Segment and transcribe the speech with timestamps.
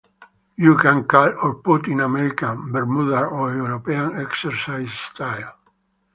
[0.55, 5.55] You can call or put in American, Bermudan, or European exercise style.